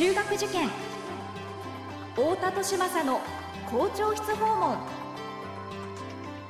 [0.00, 0.66] 中学受験。
[2.14, 3.20] 太田利政の
[3.70, 4.78] 校長室訪問。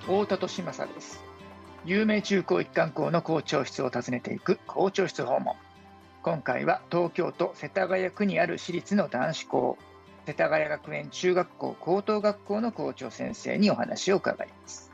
[0.03, 1.21] 太田利政です。
[1.85, 5.57] 有名中高一貫校の校長室を訪ねていく校長室訪問。
[6.23, 9.79] 今回は東京都世田谷区にある私立の男子校
[10.27, 14.93] 世田谷学園中学校高等学校の校長先生にお話を伺います。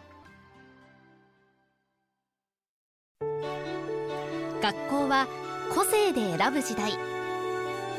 [4.63, 5.27] 学校は
[5.75, 7.16] 個性で選ぶ時代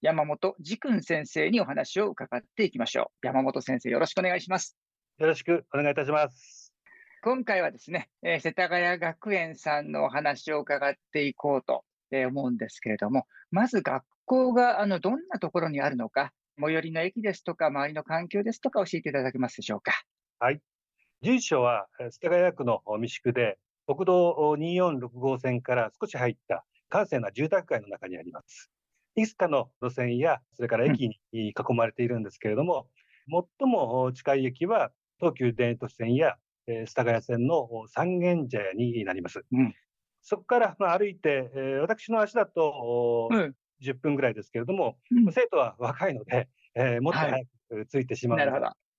[0.00, 4.76] 山本慈君先生にお話を伺っていきましょう山本先生よろしくお願いします
[5.18, 6.72] よろしくお願いいたします
[7.20, 11.82] 今回はですね、えー、世田谷学園さんのお話を伺っていこうと
[12.12, 19.92] 思うんですけれども、まず学校があのどんなところにあるのか、最寄りの駅ですとか、周りの環境ですとか、教えていただけますでしょうか？
[20.38, 20.60] はい。
[21.22, 28.70] 住所は世田谷区の三宿で、国道246号線から少し入った閑静な住宅街の中にあります。
[29.20, 32.88] いくつかの路線や、それから駅に囲まれているんですけれども、
[33.30, 36.36] うん、最も近い駅は東急田園都市線や
[36.68, 39.42] え世田谷線の三軒茶屋になります。
[39.50, 39.74] うん、
[40.22, 48.44] そこから、まあ、歩いて、えー、私の足だと、うん、10分ぐらいですけれども、うん、生徒は若いので、えー、もっと早く着いてしまうと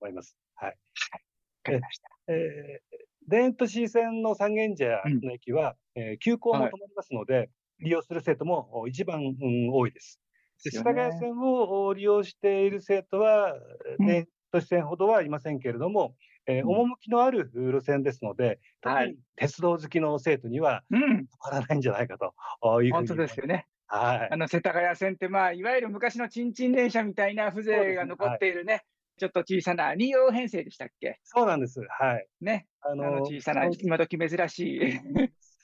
[0.02, 0.36] 思います。
[0.56, 0.70] はい。
[0.70, 1.22] わ、はい、
[1.64, 2.10] かりました。
[2.28, 7.50] えー、田園都市線の三軒茶屋の駅は、うん、えー、急行も止まりますので、はい、
[7.82, 10.20] 利用する生徒も一番、うん、多いです。
[10.64, 13.54] で世田谷線を利用している生徒は、
[13.98, 16.16] 田園都市線ほどはいませんけれども、
[16.48, 22.32] えー、趣のある路線ですので、特に鉄道好きの生徒には、たまらないんじゃないかという
[22.72, 23.68] ふうに、本当ですよね。
[23.88, 24.30] はい。
[24.32, 28.84] あの、世田谷線って、まあ、いわゆる昔のちんちん電車みたいな風情が残っているね、はい、
[29.18, 31.20] ちょっと小さな2両編成でしたっけ？
[31.24, 31.80] そうなんです。
[31.80, 32.28] はい。
[32.42, 32.68] ね。
[32.82, 35.00] あのー、小さな、今時珍しい。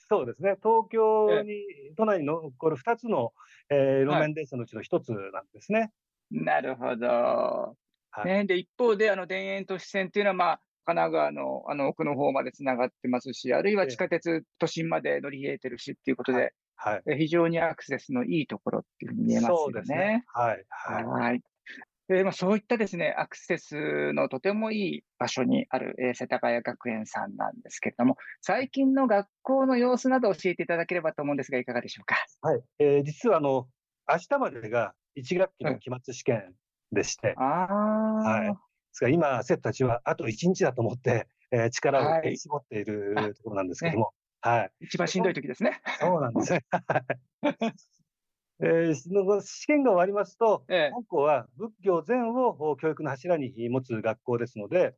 [0.08, 0.56] そうですね。
[0.62, 1.64] 東京に、
[1.96, 3.32] 都内に残る2つの、
[3.70, 5.92] えー、路面電車のうちの1つなんですね。
[6.30, 7.06] なるほど。
[7.08, 19.58] はい、ね、で、一方で、あの、田園都市線っていうのは、まあ、神奈川のあの奥の方までつながってますし、あるいは地下鉄都心まで乗り入れてるしっていうことで、はい、非常にアクセスのいいところっていうふうに見えますよね。
[19.64, 20.24] そうですね。
[20.28, 20.64] はい。
[20.68, 21.04] はい。
[21.04, 21.42] はい
[22.32, 32.16] そういったですね、アクセスのとてもいい場所にある、えー、世田谷学園さんなんですけれども、最近の学校の様子など教えていただければと思うんですが、いかがでしょうか？
[32.42, 32.62] はい。
[32.78, 33.68] えー、実はあの、
[34.08, 36.54] 明日までが1学期の期末試験
[36.92, 37.66] でして、うん、あ
[38.22, 38.48] はい。
[38.50, 38.54] で
[38.92, 44.70] すが今、生徒たちはあと1日だと思って、えー、力を絞っているところなんですけども、はい。
[44.80, 45.80] 一番しんどい時ですね。
[45.98, 46.64] そうなんですね。
[48.60, 54.94] えー、試験が終わりますと、ええ、本校は仏教全を教育の柱に持つ学校ですので、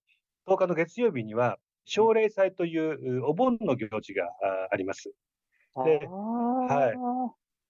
[0.47, 4.25] 10日の月曜日には、奨励祭というお盆の行事が
[4.71, 5.11] あります。
[5.85, 6.93] で、は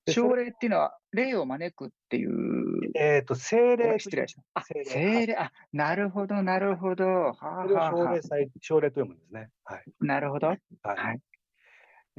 [0.07, 0.13] い。
[0.13, 2.91] 奨励っていうのは、霊を招くっていう。
[2.95, 3.99] えっ、ー、と、精霊。
[3.99, 4.91] 失礼しました。
[4.91, 5.37] 精霊。
[5.37, 7.05] あ、なるほど、なるほど。
[7.05, 9.51] はあ、それを奨励祭、奨励と読むんですね。
[9.65, 9.85] はい。
[10.01, 10.49] なるほど。
[10.49, 10.61] はい。
[10.83, 11.21] はい、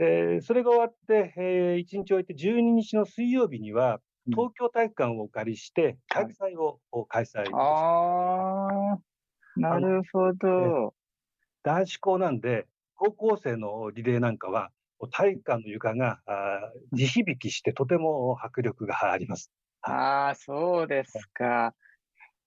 [0.01, 8.99] えー、それが終わって、えー、1日置いて12日の水曜日には、東京体育館をお借りして、開催を、はい、開催ああ、
[9.57, 10.93] なるほど。
[11.63, 12.65] 男子校なんで、
[12.95, 14.71] 高校生のリレーなんかは、
[15.11, 16.21] 体育館の床が
[16.93, 19.51] 地響きしてとても迫力があります。
[19.81, 21.73] ああ、そうですか。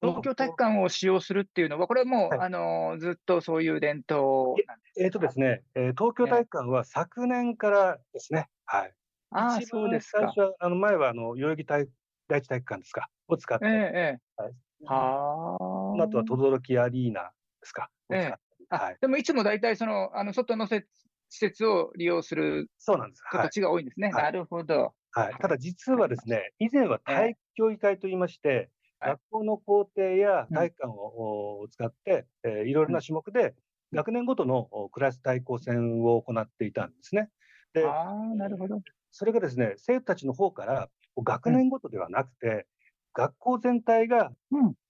[0.02, 5.04] 東京体育館を使用するっていうのは、これはもう、はい、あのずっとそういう伝統なんですか？
[5.04, 8.92] えっ、ー、とですね、えー、東京体育館は昨年からですね、はい。
[9.30, 10.18] ああ、そうですか。
[10.18, 11.88] 最初は、あの前はあの代々木第一
[12.28, 14.52] 体育館ですか、を使って、えー、えー、はい。
[14.84, 15.56] は
[16.00, 16.04] あ。
[16.04, 17.30] あとは轟アリーナで
[17.62, 20.84] すか、えー、はい、でもいつも大体その、あの外のせ
[21.28, 23.22] 施設を利用するそうなんです。
[23.22, 24.10] 形が多いんですね。
[24.12, 24.92] はい、なるほど。
[25.12, 25.34] はい。
[25.40, 28.68] ただ実はですね、以前は体育協議会といいまして、
[29.04, 33.54] 学校の校庭や体育館を使って、うん、えー、いろいろな種目で、
[33.92, 37.28] 学年ごとのクラス対抗戦を行っていたんですね。
[37.74, 38.80] で、あなるほど。
[39.10, 42.66] それがですね、生徒たちの方から、学年ごとではなくて、
[43.14, 44.32] 学校全体が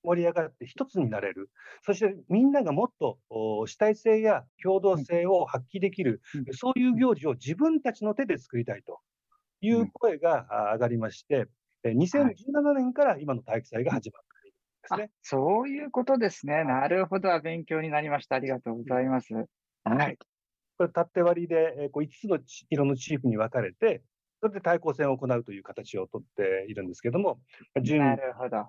[0.05, 1.51] 盛り上がって一つになれる、
[1.85, 3.19] そしてみんながもっと
[3.67, 6.21] 主体性や共同性を発揮できる、
[6.53, 9.01] そういう行事を自分たちの手で作りたいと
[9.61, 11.47] いう声が上がりまして、
[11.85, 15.11] 2017年から今の体育祭が始まっているんですね。
[15.23, 16.65] そういうことですね。
[16.65, 17.41] なるほど。
[17.41, 18.37] 勉強になりました。
[18.37, 19.35] ありがとうございます。
[19.35, 20.17] はい。
[20.79, 22.39] これ、縦割りで、えこう5つの
[22.71, 24.03] 色のチームに分かれて、
[24.41, 27.41] それで対抗戦を行うという形をとっているんですけども、
[27.83, 28.67] 準備、なるほど。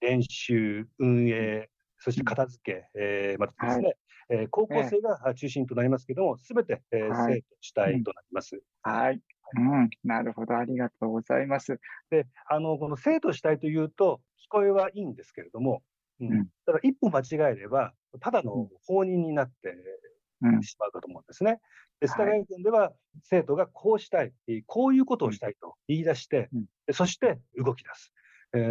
[0.00, 1.68] 練習、運営、
[1.98, 3.96] そして片付け、えー、またですね、はい、
[4.30, 8.60] えー、高校生が中心となりますけども、すべて、えー、生徒主体となります。
[8.82, 9.20] はい。
[9.54, 11.80] うん、なるほど、ありがとうございます。
[12.10, 15.82] で、あの、この生徒主体というと、聞こえはいいんですけれども、
[16.20, 19.52] うん、ただ一歩間違えれば、ただの放任になって
[20.62, 21.60] しまうかと思うんですね。
[22.00, 24.32] で、世田谷県では、生徒がこうしたい、
[24.66, 26.48] こういうことをしたいと言い出して、
[26.92, 28.12] そして動き出す。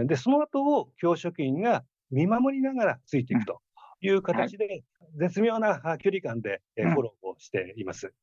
[0.07, 3.62] で、その後を教職員が見守りながらついていくと
[4.01, 4.83] いう形で、
[5.16, 8.13] 絶妙な距離感でフォローをしています。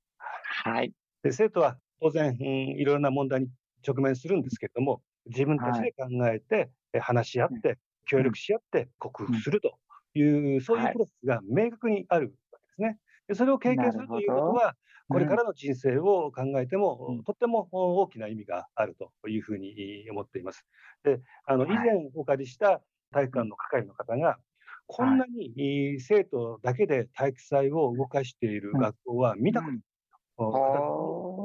[0.64, 0.92] はい。
[1.22, 3.48] で生徒は当然、いろいろな問題に
[3.86, 6.70] 直面するんですけれども、自分たちで考えて、
[7.00, 9.78] 話し合って、協力し合って克服すると
[10.14, 10.22] い
[10.56, 12.98] う、そういうプロセスが明確にあるわけですね。
[13.28, 14.76] でそれを経験するということは、
[15.08, 20.66] これからの人生を考えても、とっても大きな意味があるというふうに思っています。
[21.04, 22.82] で、あの、以前お借りした
[23.12, 24.38] 体育館の係の方が、
[24.86, 30.82] こんなに生徒だけで体育祭を動かしている学校は見たことない。
[31.16, 31.41] 動き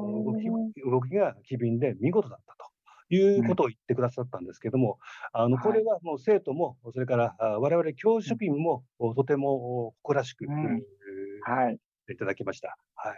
[0.86, 2.68] 動きが機敏で見事だったと。
[3.10, 5.00] いうことを言ってくださったんですけども、
[5.32, 8.84] あのこれはもう生徒も、それから我々教職員も
[9.16, 11.80] とても誇らしく、はい、
[12.12, 12.78] いただきました。
[12.96, 13.16] はい。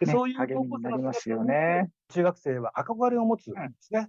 [0.00, 4.08] で、ね、そういう高校生の姿を、ね、中学生は憧れを持つんですね。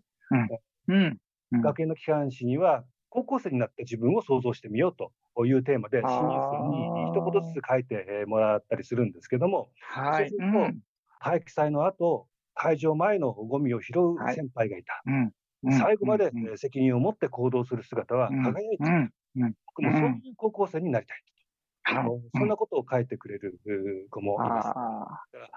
[0.88, 1.20] うん。
[1.52, 10.78] うん、学園の機関誌には、高校生になって自分を想像してみようというテーマで、新入生に一言ずつ書いてもらったりするんですけども、はい、そうす
[11.22, 12.28] 体育祭の後、
[12.62, 15.02] 会場前のゴミを拾う先輩がいた。
[15.10, 15.32] はい
[15.64, 19.56] うん、最後まで責任を持って行動する姿は輝いている。
[19.68, 21.24] 僕もそういう高校生になりたい。
[22.38, 23.60] そんなことを書いてくれる
[24.10, 24.68] 子もいます。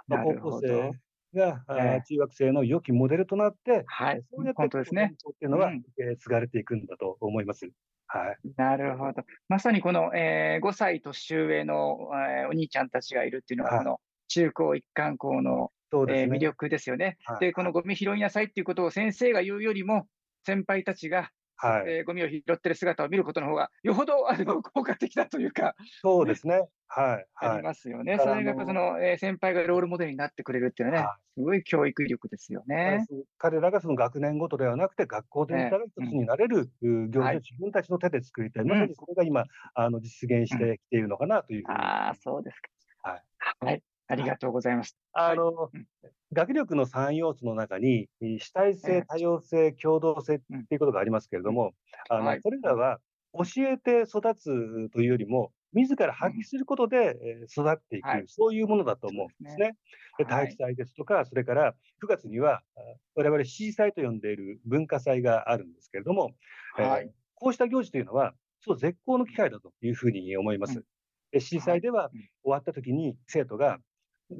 [0.07, 0.93] まあ、高校生
[1.35, 1.65] が、
[2.07, 5.13] 中学生の良きモデルとなって、はい、そうやってですね。
[5.15, 5.83] っていうのは、うん、
[6.17, 7.69] 継がれていくんだと思います。
[8.07, 8.39] はい。
[8.57, 9.23] なるほど。
[9.49, 15.71] まさにこの、えー、5歳年上の、えー、お兄ちゃんたちがいるっていうのは、この中高一貫校の、
[16.07, 17.19] ねえー、魅力ですよね。
[17.25, 20.07] はい、で、このゴミ拾いなさいっていうことを先生が言うよりも、
[20.45, 21.31] 先輩たちが
[21.63, 26.69] はい、えー、ゴミを拾ってる姿を見ることの方が、よほどあの効果的だというか、そうですね。
[26.89, 27.27] はい。
[27.37, 28.19] ありますよね。
[28.19, 33.07] それがやっぱその、えー、先輩がロールモデルになってくれるっていうのはね、すごい教育力ですよね。
[33.39, 38.65] 彼らがその学年ごとではなくて、学校でたら一つになれる行事を自分たちの手で作りたい。
[38.65, 39.45] まさにそれが今、
[39.75, 43.11] あの実現してきているのかなというああ、そうですか。
[43.11, 43.23] はい。
[43.61, 43.83] はい。
[44.09, 44.97] ありがとうございます。
[45.13, 50.39] あの、はい、学力の3要素の中に、主体性、多様性、共同性っ
[50.69, 51.73] ていうことがありますけれども、
[52.09, 53.01] あの、これらは
[53.33, 57.17] 教えて育つというよりも、自ら発揮することで
[57.51, 59.73] 育っていく、そういうものだと思うんですね。
[60.19, 61.75] で体育祭ですとか、それから
[62.05, 62.63] 9月には、
[63.15, 66.33] 我々、市祭と呼んでいる文化祭があるんですけれども、
[66.75, 70.85] はい、こうした行事というのは、そう絶好の機会だというふうに思います。
[71.39, 72.11] 市祭では
[72.43, 73.79] 終わった時に生徒が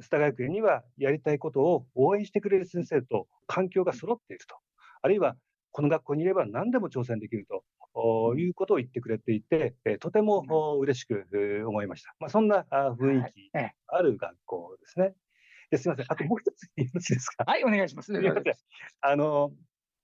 [0.01, 4.55] スタ学園にはやりたいことを応援してくれる先生と環境が揃っていると。
[5.01, 5.35] あるいは、
[5.71, 11.25] この学校にいれば何でも挑戦できるということを言ってくれていて、とても嬉しく
[11.67, 12.15] 思いました。
[12.19, 13.51] まあ、そんな雰囲気
[13.87, 15.13] ある学校ですね。
[15.71, 16.05] ですみません。
[16.09, 17.43] あともう一つよろしいですか？
[17.45, 18.13] はい、お願いします。
[18.13, 18.43] すみません。
[19.01, 19.51] あの、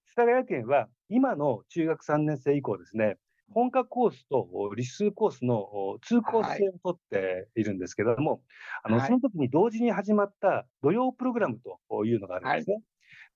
[0.08, 3.18] 世田谷県は今の中学3年生以降ですね、
[3.54, 8.42] 本科コースと理数コースの通行性を取っているんですけれども、はい、
[8.84, 12.82] あのその時に同時に始まった土曜プログラムというのがあるんですね。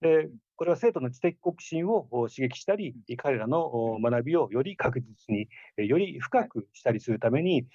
[0.07, 7.65] はい、でこれは生徒の知的好奇心を刺激したり、彼らの学びをより確実に、より深くしたりするために、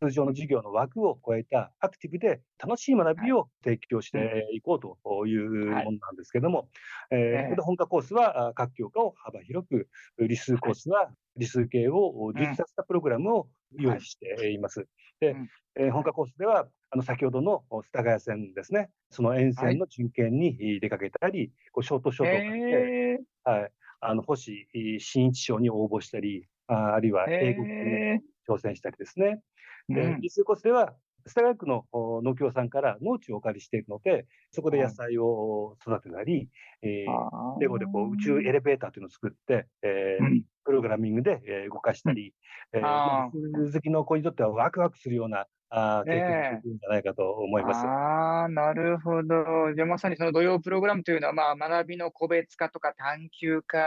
[0.00, 6.68] 通常の授業の枠を超えたアクティブで楽しい学びを提供していこうというものなんですけれども、
[7.10, 9.88] えー、本科コースは各教科を幅広く、
[10.18, 14.86] 理数コースは理数系を充実させたプログラムを用意しています。
[15.20, 15.36] で、
[15.74, 29.40] え本科コースでは、あの先ほどの世田谷線ですね、その沿線の巡検に出かけたり、はい、こうショートショートをかけて、はい、あの星新一賞に応募したり、ああるいは英語に挑戦したりですね。
[29.88, 30.94] で、理数コースでは、
[31.26, 36.48] 世田谷区の農協さんから農地をお借りしているので、そこで野菜を育てたり、
[36.82, 42.32] えー、レゴでこう宇宙エレベーターというのを作って、えー、プログラミングで動かしたり、
[42.72, 47.84] えー、好きの子にとってはワクワクするようなあ経験できるんじゃないかと思います。
[47.84, 49.74] ああ、なるほど。
[49.74, 53.78] じゃまさにその土曜プログラムというのは、まあ、学びの個別化とか探求化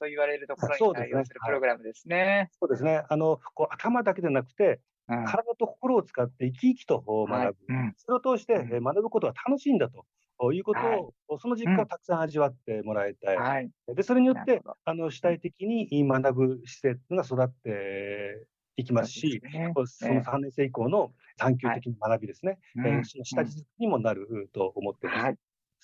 [0.00, 2.50] と言われるところに対応するプログラムですね。
[2.58, 3.04] そうですね。
[3.08, 7.32] あの、こう頭だけでなくて、うん、体と心を使って生き生きと学ぶ。
[7.34, 10.82] はいうん、それを通して学ぶことは楽しいんだということを、
[11.28, 13.36] はい、その実感をたくさん味わってもらいたい。
[13.36, 18.46] はい、で、それによって、あの主体的に学ぶ姿勢が育って
[18.76, 25.22] いきますし、そ、ね、その3年生以降の探究的な学びですね、はい、えー、その下地にもなると思っています。
[25.24, 25.36] はい。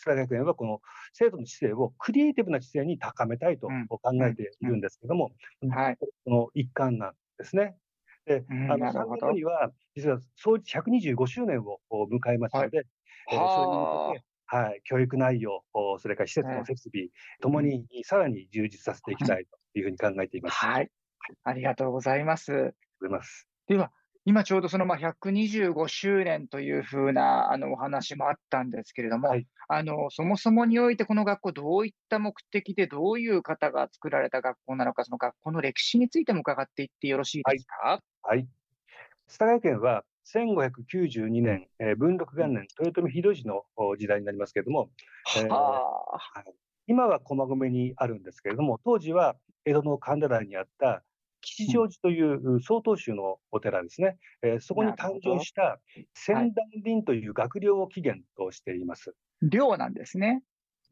[0.04, 0.80] 学園はこの
[1.12, 5.30] 生徒の姿勢をクリエイティブな姿勢に高めたいと考えているんですけども、
[5.70, 7.76] はい、その一環なんですね。
[8.26, 12.86] で、あの3年後には、実は創立125周年を迎えますので、はい、
[13.32, 15.64] えー、それに向けて、はい、教育内容、
[15.98, 17.08] それから施設の設備
[17.40, 20.56] ともにさらに充実させていきたいというふうに考えています。
[20.56, 20.90] はい。
[21.44, 22.74] ありがとうございます。
[23.00, 23.48] ございます。
[23.66, 23.90] では、
[24.24, 38.00] 今ちょうどそのまあ125周年というふうなあのお話もあったんですけれども、はい、あのそもそもにおいてこの学校、どういった目的でどういう方が作られた学校なのか、その学校の歴史についても伺っていってよろしいですか？
[38.22, 38.38] はい。
[38.38, 38.48] はい、
[39.28, 43.64] 須田学園は1592年、えー、文禄元年、豊臣秀吉の
[43.98, 44.90] 時代になりますけれども、
[45.36, 45.48] えー、
[46.86, 51.02] 今は駒込にあるんですけれども、当時は江戸の神田台にあった
[51.42, 55.78] 吉祥寺という曹洞宗のお寺ですね、えー、そこに誕生した
[56.14, 59.14] 仙壇林という学寮を起源としています。
[59.42, 60.42] 寮なんですね。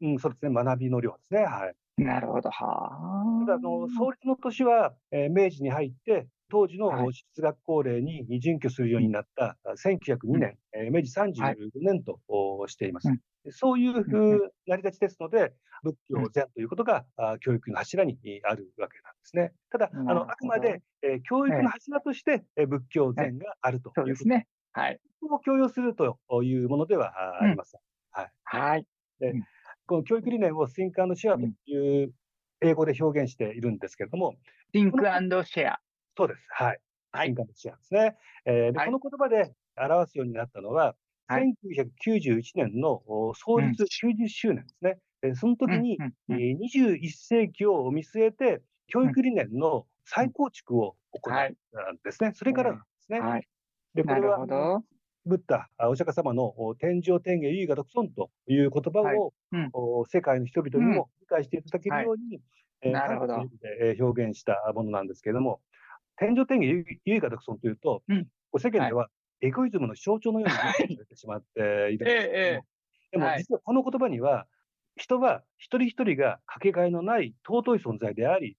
[0.01, 1.43] うん、そうですね、学びの寮ですね。
[1.43, 2.03] はい。
[2.03, 2.49] なるほど。
[2.49, 12.19] はただ、あの、創立の年は、えー、明治に入って、当時の私立学校令に準拠するようになった1902年、はい、明治34年と
[12.67, 13.07] しています。
[13.07, 17.05] はいそういう成り立ちですので、仏教禅ということが、
[17.39, 19.51] 教育の柱にあるわけなんですね。
[19.71, 24.47] ただ、あのあくまで、えー、教育の柱として、えー、仏教禅があるということですね。
[24.73, 24.99] はい。
[25.23, 27.81] を強要するというものではありません。
[28.11, 28.31] はい。
[28.43, 28.85] はい。
[29.19, 29.33] で、
[29.87, 32.13] この教育理念を Think and Share という
[32.61, 34.35] 英語で表現しているんですけれども。
[34.73, 35.77] Think and Share。
[36.17, 36.41] そうです。
[36.49, 36.79] はい。
[37.11, 37.29] はい。
[37.29, 38.15] And Share ですね。
[38.45, 40.95] えーで、この言葉で表すようになったのは、
[41.29, 43.01] 1991年の
[43.35, 44.97] 創立90周年ですね。
[45.23, 45.97] うん、その時に、
[46.29, 51.55] うん、21世紀を見据えて、教育理念の再構築を行ったん
[52.03, 52.27] ですね。
[52.27, 53.19] はい、それからですね。
[53.21, 53.47] はい、
[53.93, 54.45] で、これは、
[55.25, 59.15] ブッダ、お釈迦様の天上天下唯我独尊という言葉を、はい
[59.51, 62.41] うん、世界の人々にも理解していただけるように、
[62.81, 63.35] はい、なるほど
[63.99, 65.61] 表現したものなんですけれども、
[66.21, 66.67] 天上天下
[67.05, 68.27] 唯我独尊というと、うん、
[68.59, 69.07] 世間では
[69.41, 70.49] エゴイズムの象徴のよう
[70.87, 72.61] になってしまっているんですけども、ええ、
[73.11, 74.45] でも実はこの言葉には、
[74.95, 78.55] 人は一人一人がかけがえのない尊い存在であり、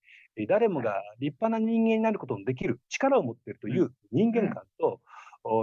[0.49, 4.99] 誰もが立派な人間になることのできる力を持っているという人間観と、うん、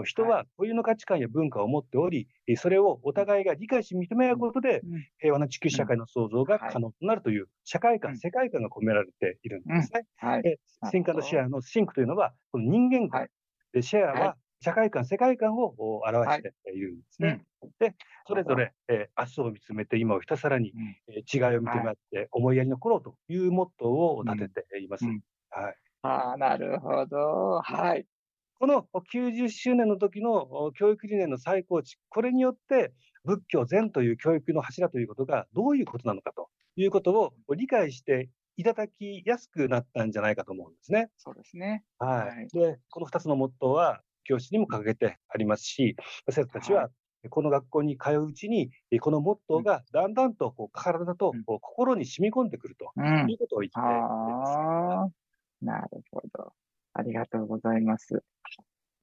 [0.06, 4.86] 人は固有の価値観や文化を持っており、それをお互いが理解し認め合うことで、
[5.20, 10.06] 平和な地球社会の創造が可能となるという社会観、世界観が込められているんですね。
[10.18, 10.48] はい、
[10.84, 13.28] シンカードシェアのシンクというのは、この人間観、
[13.74, 15.74] でシェアは社会観、世界観を
[16.06, 17.30] 表しているんですね。
[17.62, 17.96] はい、で、
[18.26, 20.76] それぞれ、えー、明日を見つめて今をひたすらに、
[21.08, 25.06] えー、違いを認め合って思いやり残ろうというモットーを立てています。
[25.50, 25.76] はい。
[26.02, 27.62] ああ、なるほど。
[27.62, 28.08] はい。
[28.60, 32.92] この90周年の時の教育理念の再構築、これによって
[33.24, 41.10] 仏教禅という教育の柱ということがどういうことなのかということを理解していただきやすくなったんじゃないかと思うんですね。
[41.16, 41.86] そうですね。
[42.00, 42.28] はい。
[42.28, 45.96] はい、で、この2つのモットーは、教室にも掲げてありますし、
[46.30, 46.90] 生徒たちは
[47.30, 55.16] この学校に通ううちに、このモットーがだんだんとこう体と心に染み込んでくるということを言っています。
[55.62, 56.54] なるほど。
[57.00, 58.24] ありがとうございます。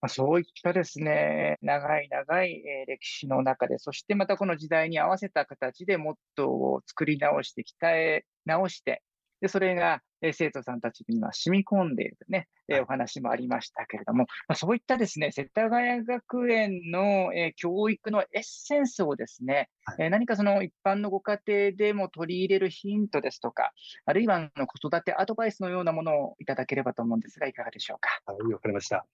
[0.00, 9.02] まあ、そういったですね、長い長い歴史の中で、そしてまたこの時代に合わせた形でモットーを作り直して、鍛え直して、
[9.40, 23.72] で、それがえ生徒さんたちに今染み込んでいるとね、えお話もありましたけれども、まあ、そういったですね、世田谷学園の、え教育のエッセンスをですね、はい、え何かその一般のご家庭でも取り入れるヒントですとか、
[24.04, 28.08] あるいはの子育てアドバイスのようなものをいただければと思うんですが、いかがでしょうか？
[28.26, 29.06] はい、わかりました。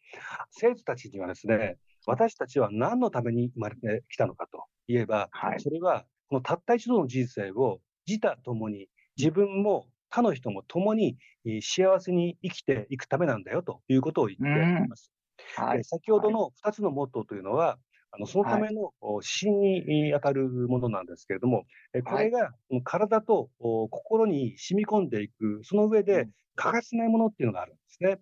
[0.51, 11.17] 生徒たちにはですね、私たちは何のために生まれてきたのかといえば、はい、それはこのたった一度の人生を自他ともに自分も他の人も共に
[11.63, 15.11] 幸せに生きていくためなんだよということを言っています。
[15.57, 17.79] はい、先ほどの2つのモットーというのは、
[18.11, 19.53] あのそのための指針
[19.87, 21.65] に当たるものなんですけれども、
[22.05, 22.53] これが
[22.85, 28.19] 体と心に染み込んでいく、その上で欠かせないものっていうのがあるんですね。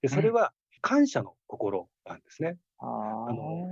[0.00, 2.56] でそれは感謝の心なんですね。
[2.82, 3.68] ああの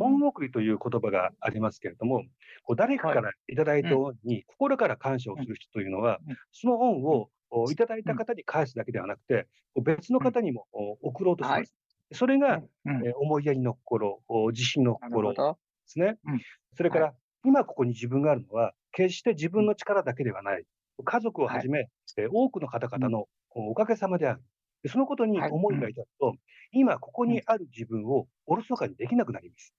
[0.00, 2.22] 恩送りという言葉がありますけれども、
[2.62, 6.36] こう誰かからいただいた恩に心から感謝をする人というのは、うん。
[6.52, 7.30] その恩を
[7.72, 10.68] いただいた方に返すだけではなくて、こう別の方にも
[11.02, 11.74] 送ろうとします。
[12.12, 13.06] それが、うん。
[13.06, 15.42] えー思いやりの心、自信の心で。
[15.86, 16.18] すね。
[16.24, 16.40] うん。
[16.74, 17.14] それから、
[17.44, 20.64] 今ここに自分があるのは、決して自分の力だけではない。
[21.04, 24.42] 家族をはじめ、えー多くの方々のおかげさまである。
[24.82, 25.50] でそのことにはい。
[25.50, 26.34] 思いが至ると、
[26.72, 29.74] 今ここにある自分をおろそかにできなくなります。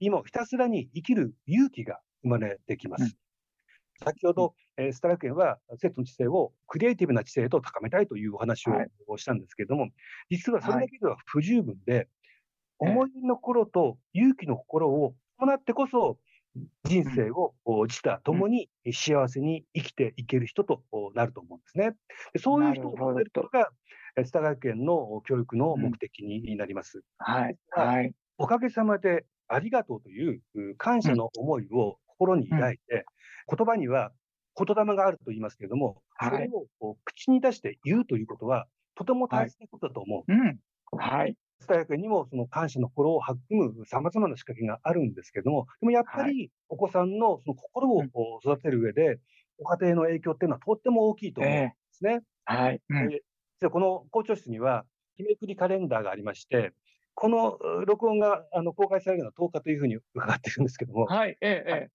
[0.00, 3.04] 今ひたすらに生きる勇気が生まれてきます。
[3.04, 3.16] うん。
[4.04, 8.92] 先ほど、えースタラ県は生徒の知性をクリエイティブな知性へと高めたいというお話をはい。
[9.18, 9.88] したんですけれども、
[10.30, 12.08] 実はそれだけでは不十分で、
[12.84, 13.02] ええ。
[13.02, 16.18] 思いの心と勇気の心を伴ってこそ、
[16.84, 21.92] 人生をお自他ともに幸せに生きていける人とおなると思うんですね。
[22.34, 23.70] でそういう人を育てることが、
[24.16, 27.02] え世田谷県の教育の目的になります。
[27.18, 27.56] はい。
[27.70, 28.14] はい。
[28.38, 33.04] おかげさまでありがとうというう感謝の思いを心に抱いて、
[33.48, 34.12] 言葉には
[34.56, 36.48] 言霊があると言いますけれども、はいそれ
[36.80, 40.32] を口に出して言うということは、とても大切なことだと思う。
[40.32, 40.58] うん。
[40.98, 41.36] はい。
[41.60, 48.02] スタヤ君にもその感謝の心を育む様々な仕掛けがあるんですけれども、でもやっぱりお子さんのその心を
[48.44, 49.20] 育てる上で、
[49.58, 52.20] ご家庭の影響っていうのはとっても大きいと思うんですね。
[52.44, 52.82] はい。
[52.88, 53.22] うんで
[53.62, 54.84] 実はこの校長室には、
[55.16, 56.72] 日めくりカレンダーがありまして、
[57.14, 61.36] このう録音があの公開されるのは10日というふうに伺っているんですけども、はい。
[61.40, 61.90] ええ、ええ。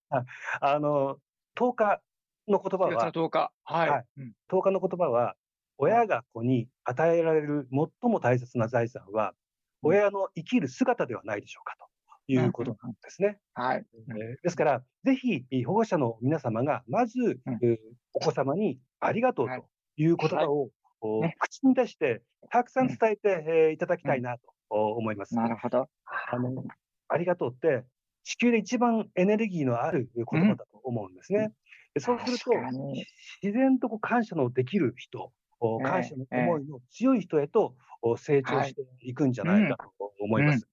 [0.62, 1.18] あの
[1.56, 2.02] 10日
[2.48, 3.52] の言葉4月のは、10日。
[3.66, 3.90] はい。
[3.90, 5.36] はいうん10日の言葉は、
[5.78, 9.34] 親が子に与えられる最も大切な財産は、
[9.82, 13.40] 親の生きる姿ではないでしょうかということなんですね。
[13.54, 13.86] はい。
[14.10, 17.78] えーですから、ぜひ保護者の皆様が、まず、うんえー
[18.14, 20.70] お子様にありがとうはいという言葉を、お
[21.22, 21.36] ね。
[21.40, 25.36] 口に出して、たくさん伝えて、えーいただきたいなとお思います。
[25.36, 25.90] なるほど。
[26.32, 26.64] あの
[27.10, 27.84] ありがとうって、
[28.24, 31.52] 地球で一番エネルギーのある言葉だと思うんですね。
[31.94, 32.52] でそうすると
[33.42, 35.32] 自然とこう感謝のできる人、
[35.84, 40.68] 感謝の思いの強い人へとお成長していくんじゃないかと思います。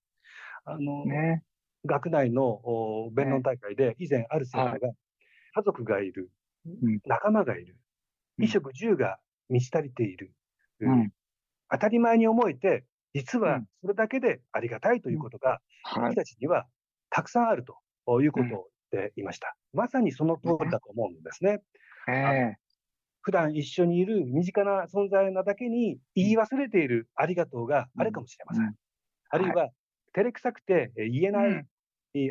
[0.64, 1.42] あのね。
[1.87, 4.81] 学内のお弁論大会で以前ある生徒が、はい。
[5.53, 6.31] 家族がいる、
[6.66, 6.99] ん。
[7.05, 7.77] 仲間がいる、
[8.38, 8.49] うん。
[8.49, 10.33] 衣食住が満ち足りている、
[10.80, 11.11] うん。
[11.70, 16.02] 当たり前に思えて、実はうんそれだけでありがたいということが、はい。
[16.04, 16.66] 僕たちには
[17.11, 19.57] たくさんあるということを言っていました。
[19.72, 21.62] まさにその通りだと思うんですね。
[22.09, 22.57] ええ。
[23.22, 28.64] 普段一緒にいる身近な存在なだけに言い忘れているありがとうがあるかもしれません。
[28.64, 28.74] うん
[29.30, 29.70] あるいは、
[30.12, 31.66] 照れくさくてえー言えない、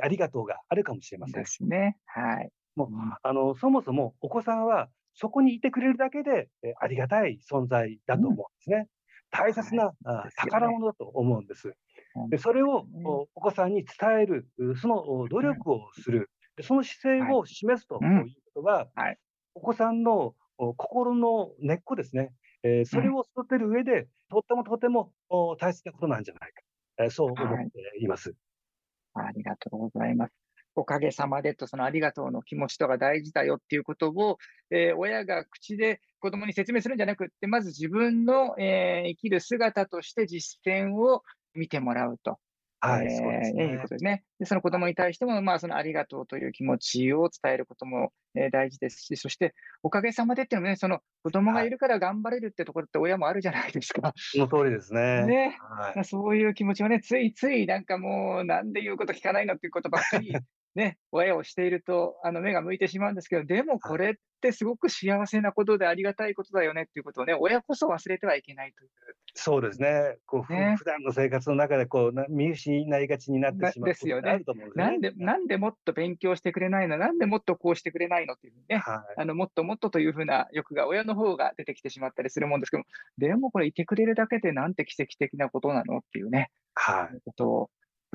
[0.02, 1.45] ありがとうがあるかもしれませんで。
[1.47, 1.97] すね。
[2.06, 2.49] はい。
[2.76, 2.89] もう
[3.21, 8.88] あのそもそもお子さんはそこにいてくれるだけで、えーありがたい存在だと思うんですね。
[9.32, 11.73] 大切な、あ宝物だと思うんです。
[12.15, 12.32] うん。
[12.32, 13.06] でそれをうん。
[13.06, 18.28] おお子さんに伝える、うそのお努力をする、でその姿勢を示すとうん。
[18.28, 19.19] いうことは、はい。
[19.56, 26.62] お子さんのお心の根っこですね、えーそれを育てる上で、とってもとてもお大切なことなんじゃないか、
[27.04, 27.65] えーそう思って
[28.02, 28.36] います。
[29.15, 30.43] ありがとうございます。
[30.76, 34.38] おかげさまでと、そのありがとうの気持ちとか大事だよっていうことを、
[34.72, 42.40] えー親が口で子供に説明するんじゃなくって、まず自分の、えー生きる姿として実践を見てもらうと。
[42.86, 43.84] はい、えーそうですいうねこ。
[43.84, 44.24] とですね。
[44.40, 54.14] で、その子供に対しても、まあ、そのありがとうという気持ちを伝えることも、えー大事ですし、そして、おかげさまでっていうのもね、その子供がいるから頑張れるってところって親もあるじゃないですか。
[54.18, 55.26] その通りですね。
[55.26, 55.58] ね。
[55.62, 60.36] はい、そういう気持ちをね、ついついなんかもう、なんで言うこと聞かないのっていうことばっかり、
[60.76, 68.90] ね、親をしていると、あの、目が向いてしまうんですけど、でもこれってすごく幸せなことでありがたいことだよねっていうことをね、親こそ忘れてはいけないという。
[69.36, 70.18] そうですね。
[70.26, 74.42] こう、ふね普段の生活の中でこうな見失いがちになってしまうですよね。
[74.76, 76.98] なんで、なんでもっと勉強してくれないの？
[76.98, 79.22] なんでもっとこうしてくれないのっていうね、はい。
[79.22, 82.86] あの、もっともっとというふうな欲が親の方が出てきてしまったりするもんですけども、
[83.18, 87.20] でもこれいてくれるだけでなんて奇跡的なことなのっていうね、はい。
[87.26, 87.70] ことを、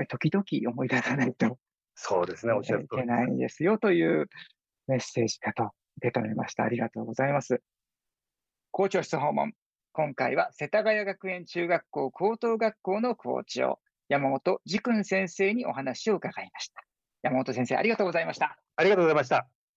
[0.09, 1.59] 時々思い出さないと
[2.01, 2.53] そうですね。
[2.53, 3.05] おっしゃる通りです。
[3.05, 4.29] いけないんですよという
[4.87, 6.63] メッセージだと受け止めました。
[6.63, 7.61] ありがとうございます。
[8.71, 9.53] 校長室訪問。
[9.93, 16.83] 今回は世田谷学園中学校高等学校の校長、山本慈君先生にお話を伺いました。
[17.23, 18.57] 山本先生、ありがとうございました。
[18.77, 19.58] ありがとうございました。